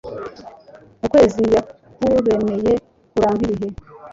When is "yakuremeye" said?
1.53-2.71